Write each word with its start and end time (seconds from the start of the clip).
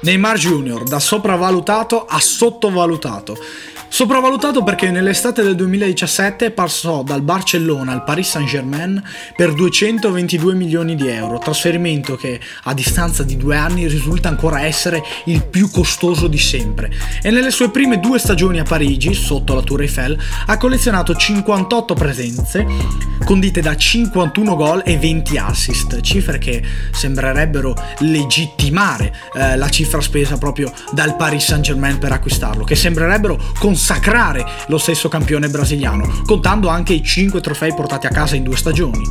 Neymar 0.00 0.36
Jr. 0.36 0.84
da 0.84 0.98
sopravvalutato 0.98 2.06
a 2.08 2.20
sottovalutato. 2.20 3.36
Sopravvalutato 4.00 4.62
perché 4.62 4.90
nell'estate 4.90 5.42
del 5.42 5.54
2017 5.56 6.52
passò 6.52 7.02
dal 7.02 7.20
Barcellona 7.20 7.92
al 7.92 8.02
Paris 8.02 8.30
Saint-Germain 8.30 9.02
per 9.36 9.52
222 9.52 10.54
milioni 10.54 10.96
di 10.96 11.06
euro, 11.08 11.36
trasferimento 11.36 12.16
che 12.16 12.40
a 12.62 12.72
distanza 12.72 13.24
di 13.24 13.36
due 13.36 13.58
anni 13.58 13.86
risulta 13.86 14.30
ancora 14.30 14.64
essere 14.64 15.02
il 15.26 15.44
più 15.44 15.70
costoso 15.70 16.28
di 16.28 16.38
sempre. 16.38 16.90
E 17.22 17.30
nelle 17.30 17.50
sue 17.50 17.68
prime 17.68 18.00
due 18.00 18.18
stagioni 18.18 18.58
a 18.58 18.62
Parigi, 18.62 19.12
sotto 19.12 19.52
la 19.52 19.60
Tour 19.60 19.82
Eiffel, 19.82 20.18
ha 20.46 20.56
collezionato 20.56 21.14
58 21.14 21.92
presenze, 21.92 22.66
condite 23.22 23.60
da 23.60 23.76
51 23.76 24.56
gol 24.56 24.82
e 24.82 24.96
20 24.96 25.36
assist, 25.36 26.00
cifre 26.00 26.38
che 26.38 26.62
sembrerebbero 26.90 27.76
legittimare 27.98 29.14
eh, 29.34 29.58
la 29.58 29.68
cifra 29.68 30.00
spesa 30.00 30.38
proprio 30.38 30.72
dal 30.90 31.16
Paris 31.16 31.44
Saint-Germain 31.44 31.98
per 31.98 32.12
acquistarlo, 32.12 32.64
che 32.64 32.76
sembrerebbero 32.76 33.38
con 33.58 33.76
consacrare 33.90 34.46
lo 34.68 34.78
stesso 34.78 35.08
campione 35.08 35.48
brasiliano, 35.48 36.22
contando 36.24 36.68
anche 36.68 36.92
i 36.92 37.02
5 37.02 37.40
trofei 37.40 37.74
portati 37.74 38.06
a 38.06 38.10
casa 38.10 38.36
in 38.36 38.44
due 38.44 38.56
stagioni. 38.56 39.02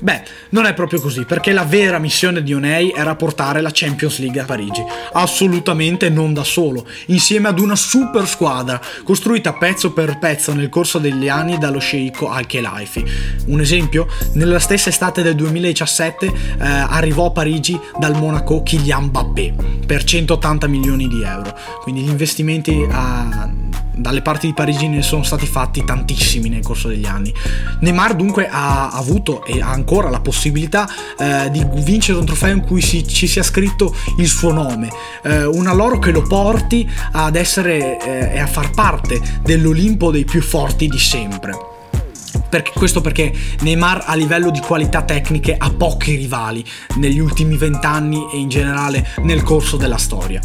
Beh, 0.00 0.22
non 0.50 0.66
è 0.66 0.74
proprio 0.74 1.00
così, 1.00 1.24
perché 1.24 1.52
la 1.52 1.64
vera 1.64 1.98
missione 1.98 2.42
di 2.42 2.52
Onei 2.52 2.92
era 2.94 3.16
portare 3.16 3.62
la 3.62 3.70
Champions 3.72 4.20
League 4.20 4.40
a 4.40 4.44
Parigi, 4.44 4.84
assolutamente 5.14 6.10
non 6.10 6.34
da 6.34 6.44
solo, 6.44 6.86
insieme 7.06 7.48
ad 7.48 7.58
una 7.58 7.74
super 7.74 8.28
squadra 8.28 8.80
costruita 9.02 9.54
pezzo 9.54 9.92
per 9.92 10.18
pezzo 10.18 10.52
nel 10.52 10.68
corso 10.68 10.98
degli 10.98 11.28
anni 11.28 11.56
dallo 11.56 11.80
sceicco 11.80 12.28
Al-Khelaifi. 12.28 13.04
Un 13.46 13.60
esempio, 13.60 14.06
nella 14.34 14.60
stessa 14.60 14.90
estate 14.90 15.22
del 15.22 15.34
2017 15.36 16.26
eh, 16.26 16.32
arrivò 16.58 17.26
a 17.26 17.30
Parigi 17.30 17.80
dal 17.98 18.16
Monaco 18.16 18.62
Kylian 18.62 19.04
Mbappé 19.04 19.54
per 19.86 20.04
180 20.04 20.66
milioni 20.68 21.08
di 21.08 21.22
euro, 21.22 21.58
quindi 21.82 22.02
gli 22.02 22.08
investimenti 22.10 22.86
a 22.88 23.57
dalle 23.98 24.22
parti 24.22 24.46
di 24.46 24.54
Parigi 24.54 24.88
ne 24.88 25.02
sono 25.02 25.22
stati 25.22 25.46
fatti 25.46 25.84
tantissimi 25.84 26.48
nel 26.48 26.62
corso 26.62 26.88
degli 26.88 27.06
anni. 27.06 27.32
Neymar 27.80 28.14
dunque 28.14 28.48
ha 28.48 28.90
avuto 28.90 29.44
e 29.44 29.60
ha 29.60 29.70
ancora 29.70 30.08
la 30.08 30.20
possibilità 30.20 30.88
eh, 31.18 31.50
di 31.50 31.64
vincere 31.74 32.18
un 32.18 32.24
trofeo 32.24 32.54
in 32.54 32.62
cui 32.62 32.80
si, 32.80 33.06
ci 33.06 33.26
sia 33.26 33.42
scritto 33.42 33.94
il 34.18 34.28
suo 34.28 34.52
nome, 34.52 34.88
eh, 35.22 35.44
una 35.44 35.72
loro 35.72 35.98
che 35.98 36.10
lo 36.10 36.22
porti 36.22 36.88
ad 37.12 37.36
essere 37.36 37.98
eh, 38.00 38.36
e 38.36 38.38
a 38.38 38.46
far 38.46 38.70
parte 38.70 39.20
dell'Olimpo 39.42 40.10
dei 40.10 40.24
più 40.24 40.42
forti 40.42 40.88
di 40.88 40.98
sempre. 40.98 41.76
Perché, 42.48 42.72
questo 42.74 43.02
perché 43.02 43.30
Neymar 43.60 44.04
a 44.06 44.14
livello 44.14 44.50
di 44.50 44.60
qualità 44.60 45.02
tecniche 45.02 45.54
ha 45.56 45.70
pochi 45.70 46.14
rivali 46.14 46.64
negli 46.96 47.18
ultimi 47.18 47.56
vent'anni 47.58 48.26
e 48.32 48.38
in 48.38 48.48
generale 48.48 49.06
nel 49.18 49.42
corso 49.42 49.76
della 49.76 49.98
storia. 49.98 50.40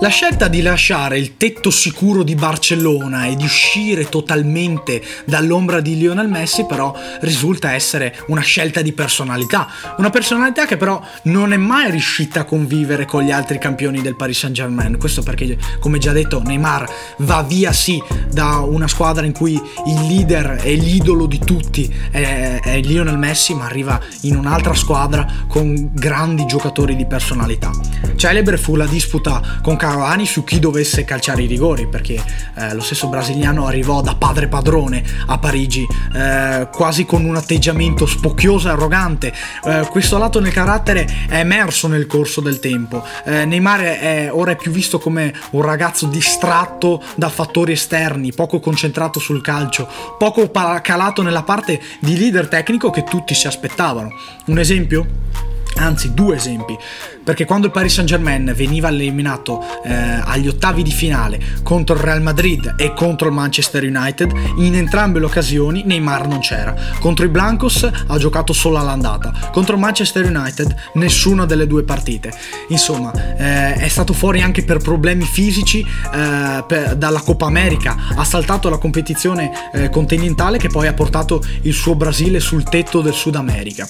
La 0.00 0.08
scelta 0.08 0.48
di 0.48 0.60
lasciare 0.60 1.18
il 1.18 1.36
tetto 1.36 1.70
sicuro 1.70 2.24
di 2.24 2.34
Barcellona 2.34 3.26
e 3.26 3.36
di 3.36 3.44
uscire 3.44 4.08
totalmente 4.08 5.00
dall'ombra 5.24 5.80
di 5.80 5.96
Lionel 5.96 6.28
Messi 6.28 6.66
però 6.66 6.94
risulta 7.20 7.72
essere 7.72 8.14
una 8.26 8.40
scelta 8.40 8.82
di 8.82 8.92
personalità, 8.92 9.68
una 9.96 10.10
personalità 10.10 10.66
che 10.66 10.76
però 10.76 11.00
non 11.24 11.52
è 11.52 11.56
mai 11.56 11.90
riuscita 11.90 12.40
a 12.40 12.44
convivere 12.44 13.06
con 13.06 13.22
gli 13.22 13.30
altri 13.30 13.58
campioni 13.58 14.02
del 14.02 14.16
Paris 14.16 14.40
Saint-Germain, 14.40 14.98
questo 14.98 15.22
perché 15.22 15.56
come 15.78 15.98
già 15.98 16.12
detto 16.12 16.42
Neymar 16.42 16.86
va 17.18 17.42
via 17.42 17.72
sì 17.72 18.02
da 18.30 18.58
una 18.58 18.88
squadra 18.88 19.24
in 19.24 19.32
cui 19.32 19.52
il 19.52 20.06
leader 20.06 20.60
e 20.62 20.74
l'idolo 20.74 21.26
di 21.26 21.38
tutti 21.38 21.92
è, 22.10 22.60
è 22.62 22.80
Lionel 22.80 23.16
Messi 23.16 23.54
ma 23.54 23.66
arriva 23.66 23.98
in 24.22 24.36
un'altra 24.36 24.74
squadra 24.74 25.26
con 25.46 25.90
grandi 25.94 26.44
giocatori 26.46 26.96
di 26.96 27.06
personalità. 27.06 27.70
Celebre 28.16 28.58
fu 28.58 28.74
la 28.76 28.86
disputa 28.86 29.60
con 29.62 29.76
Cavani 29.84 30.24
su 30.24 30.44
chi 30.44 30.60
dovesse 30.60 31.04
calciare 31.04 31.42
i 31.42 31.46
rigori, 31.46 31.86
perché 31.86 32.14
eh, 32.14 32.72
lo 32.72 32.80
stesso 32.80 33.08
brasiliano 33.08 33.66
arrivò 33.66 34.00
da 34.00 34.14
padre 34.14 34.48
padrone 34.48 35.04
a 35.26 35.36
Parigi, 35.36 35.86
eh, 36.14 36.68
quasi 36.72 37.04
con 37.04 37.22
un 37.26 37.36
atteggiamento 37.36 38.06
spocchioso 38.06 38.68
e 38.68 38.70
arrogante. 38.70 39.30
Eh, 39.62 39.86
questo 39.90 40.16
lato 40.16 40.40
nel 40.40 40.52
carattere 40.52 41.06
è 41.28 41.36
emerso 41.36 41.86
nel 41.86 42.06
corso 42.06 42.40
del 42.40 42.60
tempo. 42.60 43.04
Eh, 43.26 43.44
Neymar 43.44 43.80
è, 43.80 44.30
ora 44.32 44.52
è 44.52 44.56
più 44.56 44.70
visto 44.70 44.98
come 44.98 45.34
un 45.50 45.60
ragazzo 45.60 46.06
distratto 46.06 47.02
da 47.14 47.28
fattori 47.28 47.72
esterni, 47.72 48.32
poco 48.32 48.60
concentrato 48.60 49.20
sul 49.20 49.42
calcio, 49.42 49.86
poco 50.16 50.50
calato 50.50 51.20
nella 51.20 51.42
parte 51.42 51.78
di 52.00 52.16
leader 52.16 52.48
tecnico 52.48 52.88
che 52.88 53.04
tutti 53.04 53.34
si 53.34 53.46
aspettavano. 53.46 54.08
Un 54.46 54.58
esempio? 54.58 55.53
Anzi, 55.76 56.14
due 56.14 56.36
esempi 56.36 56.76
perché 57.24 57.46
quando 57.46 57.66
il 57.66 57.72
Paris 57.72 57.94
Saint 57.94 58.08
Germain 58.08 58.52
veniva 58.54 58.88
eliminato 58.88 59.64
eh, 59.82 59.92
agli 59.92 60.46
ottavi 60.46 60.82
di 60.82 60.90
finale 60.90 61.40
contro 61.62 61.96
il 61.96 62.02
Real 62.02 62.20
Madrid 62.20 62.74
e 62.76 62.92
contro 62.92 63.28
il 63.28 63.34
Manchester 63.34 63.82
United, 63.82 64.32
in 64.58 64.76
entrambe 64.76 65.18
le 65.18 65.24
occasioni 65.24 65.82
Neymar 65.84 66.28
non 66.28 66.40
c'era. 66.40 66.74
Contro 67.00 67.24
i 67.24 67.28
Blancos 67.28 67.88
ha 68.06 68.18
giocato 68.18 68.52
solo 68.52 68.78
all'andata, 68.78 69.32
contro 69.50 69.74
il 69.74 69.80
Manchester 69.80 70.26
United 70.26 70.74
nessuna 70.94 71.46
delle 71.46 71.66
due 71.66 71.82
partite. 71.82 72.32
Insomma, 72.68 73.10
eh, 73.36 73.74
è 73.74 73.88
stato 73.88 74.12
fuori 74.12 74.42
anche 74.42 74.62
per 74.62 74.78
problemi 74.78 75.24
fisici 75.24 75.80
eh, 75.80 76.64
per, 76.66 76.94
dalla 76.96 77.20
Coppa 77.20 77.46
America, 77.46 77.96
ha 78.14 78.24
saltato 78.24 78.68
la 78.68 78.76
competizione 78.76 79.50
eh, 79.72 79.88
continentale 79.88 80.58
che 80.58 80.68
poi 80.68 80.86
ha 80.88 80.92
portato 80.92 81.42
il 81.62 81.72
suo 81.72 81.94
Brasile 81.94 82.38
sul 82.38 82.64
tetto 82.64 83.00
del 83.00 83.14
Sud 83.14 83.36
America 83.36 83.86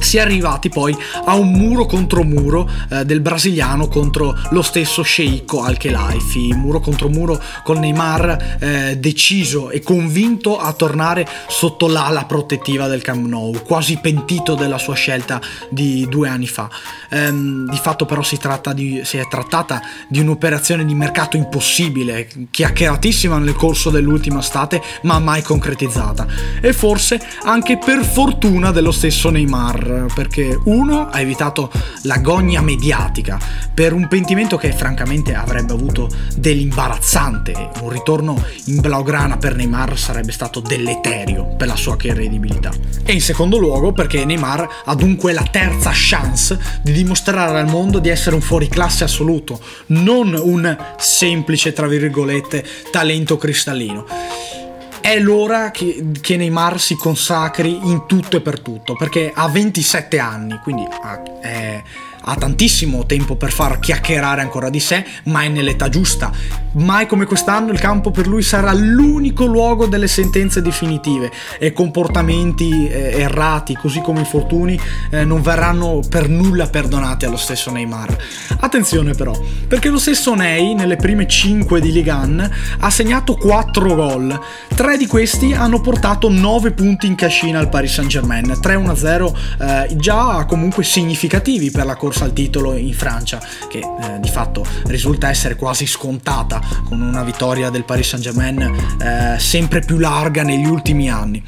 si 0.00 0.16
è 0.16 0.20
arrivati 0.20 0.68
poi 0.68 0.96
a 1.24 1.34
un 1.34 1.52
muro 1.52 1.86
contro 1.86 2.22
muro 2.22 2.68
eh, 2.90 3.04
del 3.04 3.20
brasiliano 3.20 3.88
contro 3.88 4.36
lo 4.50 4.62
stesso 4.62 5.02
sceicco 5.02 5.62
Al-Khelaifi, 5.62 6.52
muro 6.54 6.80
contro 6.80 7.08
muro 7.08 7.40
con 7.62 7.78
Neymar 7.78 8.56
eh, 8.60 8.96
deciso 8.98 9.70
e 9.70 9.82
convinto 9.82 10.58
a 10.58 10.72
tornare 10.72 11.26
sotto 11.48 11.86
l'ala 11.86 12.24
protettiva 12.24 12.86
del 12.86 13.02
Camp 13.02 13.26
Nou, 13.26 13.62
quasi 13.62 13.98
pentito 13.98 14.54
della 14.54 14.78
sua 14.78 14.94
scelta 14.94 15.40
di 15.68 16.06
due 16.08 16.28
anni 16.28 16.46
fa. 16.46 16.68
Ehm, 17.10 17.68
di 17.68 17.76
fatto 17.76 18.06
però 18.06 18.22
si, 18.22 18.38
di, 18.74 19.02
si, 19.04 19.18
è 19.18 19.26
trattata 19.28 19.82
di 20.08 20.20
un'operazione 20.20 20.84
di 20.84 20.94
mercato 20.94 21.36
impossibile, 21.36 22.28
chiacchieratissima 22.50 23.38
nel 23.38 23.54
corso 23.54 23.90
dell'ultima 23.90 24.40
estate, 24.40 24.82
ma 25.02 25.18
mai 25.18 25.42
concretizzata. 25.42 26.26
E 26.60 26.72
forse 26.72 27.20
anche 27.44 27.78
per 27.78 28.04
fortuna 28.04 28.70
dello 28.70 28.92
stesso 28.92 29.30
Neymar 29.30 29.89
perché 30.14 30.58
uno 30.64 31.08
ha 31.08 31.20
evitato 31.20 31.70
l'agonia 32.02 32.60
mediatica 32.60 33.38
per 33.72 33.92
un 33.92 34.08
pentimento 34.08 34.56
che 34.56 34.72
francamente 34.72 35.34
avrebbe 35.34 35.72
avuto 35.72 36.08
dell'imbarazzante, 36.36 37.70
un 37.82 37.90
ritorno 37.90 38.42
in 38.66 38.80
Blaugrana 38.80 39.36
per 39.36 39.54
Neymar 39.54 39.98
sarebbe 39.98 40.32
stato 40.32 40.60
deleterio 40.60 41.54
per 41.56 41.66
la 41.66 41.76
sua 41.76 41.96
credibilità. 41.96 42.70
E 43.04 43.12
in 43.12 43.20
secondo 43.20 43.58
luogo 43.58 43.92
perché 43.92 44.24
Neymar 44.24 44.68
ha 44.84 44.94
dunque 44.94 45.32
la 45.32 45.46
terza 45.50 45.90
chance 45.92 46.58
di 46.82 46.92
dimostrare 46.92 47.58
al 47.58 47.68
mondo 47.68 47.98
di 47.98 48.08
essere 48.08 48.34
un 48.34 48.42
fuoriclasse 48.42 49.04
assoluto, 49.04 49.60
non 49.86 50.38
un 50.40 50.76
semplice, 50.98 51.72
tra 51.72 51.86
virgolette, 51.86 52.64
talento 52.90 53.36
cristallino 53.36 54.59
è 55.00 55.18
l'ora 55.18 55.70
che, 55.70 56.10
che, 56.20 56.36
Neymar 56.36 56.80
si 56.80 56.94
consacri 56.94 57.78
in 57.88 58.06
tutto 58.06 58.36
e 58.36 58.40
per 58.40 58.60
tutto, 58.60 58.94
perché 58.94 59.32
ha 59.34 59.48
27 59.48 60.18
anni, 60.18 60.58
quindi 60.62 60.86
ha, 61.02 61.22
è, 61.40 61.82
ha 62.22 62.34
tantissimo 62.34 63.06
tempo 63.06 63.36
per 63.36 63.50
far 63.50 63.78
chiacchierare 63.78 64.40
ancora 64.40 64.70
di 64.70 64.80
sé, 64.80 65.04
ma 65.24 65.42
è 65.42 65.48
nell'età 65.48 65.88
giusta. 65.88 66.30
Mai 66.72 67.06
come 67.06 67.24
quest'anno 67.24 67.72
il 67.72 67.80
campo 67.80 68.10
per 68.10 68.26
lui 68.26 68.42
sarà 68.42 68.72
l'unico 68.72 69.44
luogo 69.44 69.86
delle 69.86 70.06
sentenze 70.06 70.62
definitive 70.62 71.30
e 71.58 71.72
comportamenti 71.72 72.86
eh, 72.86 73.20
errati, 73.20 73.74
così 73.74 74.00
come 74.00 74.20
infortuni, 74.20 74.78
eh, 75.10 75.24
non 75.24 75.42
verranno 75.42 76.00
per 76.08 76.28
nulla 76.28 76.68
perdonati 76.68 77.24
allo 77.24 77.36
stesso 77.36 77.70
Neymar. 77.70 78.16
Attenzione 78.60 79.14
però, 79.14 79.32
perché 79.66 79.88
lo 79.88 79.98
stesso 79.98 80.34
Ney 80.34 80.74
nelle 80.74 80.96
prime 80.96 81.26
5 81.26 81.80
di 81.80 81.90
Ligan 81.90 82.50
ha 82.78 82.90
segnato 82.90 83.34
4 83.34 83.94
gol. 83.94 84.40
3 84.74 84.96
di 84.96 85.06
questi 85.06 85.52
hanno 85.52 85.80
portato 85.80 86.28
9 86.28 86.72
punti 86.72 87.06
in 87.06 87.14
cascina 87.14 87.58
al 87.58 87.68
Paris 87.68 87.94
Saint-Germain, 87.94 88.58
3-1-0 88.62 89.32
eh, 89.60 89.96
già 89.96 90.44
comunque 90.46 90.84
significativi 90.84 91.70
per 91.70 91.86
la 91.86 91.96
corsa 91.96 92.09
corsa 92.10 92.24
al 92.24 92.32
titolo 92.32 92.76
in 92.76 92.92
Francia, 92.92 93.40
che 93.68 93.78
eh, 93.78 94.18
di 94.18 94.28
fatto 94.28 94.66
risulta 94.86 95.28
essere 95.28 95.54
quasi 95.54 95.86
scontata 95.86 96.60
con 96.88 97.00
una 97.00 97.22
vittoria 97.22 97.70
del 97.70 97.84
Paris 97.84 98.08
Saint-Germain 98.08 98.60
eh, 99.00 99.38
sempre 99.38 99.78
più 99.80 99.96
larga 99.98 100.42
negli 100.42 100.66
ultimi 100.66 101.08
anni. 101.08 101.40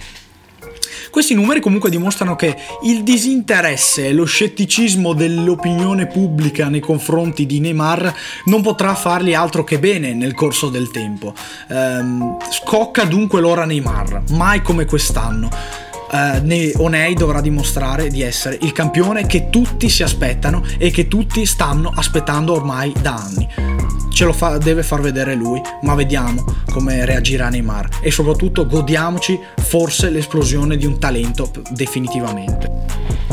Questi 1.10 1.34
numeri 1.34 1.60
comunque 1.60 1.90
dimostrano 1.90 2.36
che 2.36 2.56
il 2.84 3.02
disinteresse 3.02 4.06
e 4.06 4.12
lo 4.12 4.24
scetticismo 4.24 5.14
dell'opinione 5.14 6.06
pubblica 6.06 6.68
nei 6.68 6.80
confronti 6.80 7.44
di 7.44 7.58
Neymar 7.58 8.14
non 8.44 8.62
potrà 8.62 8.94
fargli 8.94 9.34
altro 9.34 9.64
che 9.64 9.80
bene 9.80 10.14
nel 10.14 10.34
corso 10.34 10.68
del 10.68 10.90
tempo. 10.90 11.34
Ehm, 11.68 12.36
scocca 12.50 13.04
dunque 13.04 13.40
l'ora 13.40 13.66
Neymar, 13.66 14.22
mai 14.30 14.62
come 14.62 14.84
quest'anno 14.84 15.50
eh, 16.12 16.74
Onei 16.76 17.14
dovrà 17.14 17.40
dimostrare 17.40 18.08
di 18.08 18.22
essere 18.22 18.58
il 18.60 18.72
campione 18.72 19.26
che 19.26 19.48
tutti 19.50 19.88
si 19.88 20.02
aspettano 20.02 20.62
e 20.78 20.90
che 20.90 21.08
tutti 21.08 21.46
stanno 21.46 21.92
aspettando 21.94 22.52
ormai 22.52 22.92
da 23.00 23.14
anni. 23.14 23.48
Ce 24.12 24.24
lo 24.24 24.32
fa, 24.34 24.58
deve 24.58 24.82
far 24.82 25.00
vedere 25.00 25.34
lui, 25.34 25.60
ma 25.82 25.94
vediamo 25.94 26.44
come 26.70 27.04
reagirà 27.06 27.48
Neymar 27.48 27.88
e 28.02 28.10
soprattutto 28.10 28.66
godiamoci 28.66 29.38
forse 29.56 30.10
l'esplosione 30.10 30.76
di 30.76 30.84
un 30.84 30.98
talento 30.98 31.50
definitivamente. 31.70 33.31